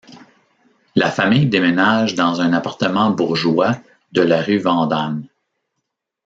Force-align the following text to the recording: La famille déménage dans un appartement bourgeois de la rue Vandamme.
La 0.95 1.11
famille 1.11 1.45
déménage 1.45 2.15
dans 2.15 2.41
un 2.41 2.53
appartement 2.53 3.11
bourgeois 3.11 3.79
de 4.13 4.21
la 4.23 4.41
rue 4.41 4.57
Vandamme. 4.57 5.27